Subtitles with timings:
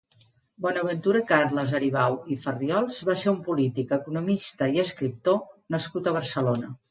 [0.65, 5.39] Bonaventura Carles Aribau i Farriols va ser un polític, economista i escriptor
[5.77, 6.73] nascut a Barcelona.